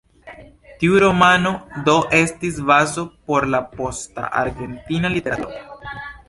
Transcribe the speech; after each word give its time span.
Tiu 0.83 0.95
romano, 1.01 1.51
do, 1.89 1.95
estis 2.19 2.57
bazo 2.71 3.03
por 3.33 3.47
la 3.57 3.61
posta 3.75 4.25
argentina 4.45 5.13
literaturo. 5.19 5.87